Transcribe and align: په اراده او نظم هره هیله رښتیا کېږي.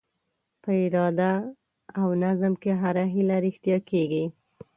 په 0.63 0.71
اراده 0.83 1.31
او 2.01 2.07
نظم 2.23 2.53
هره 2.81 3.03
هیله 3.13 3.37
رښتیا 3.45 3.77
کېږي. 3.89 4.25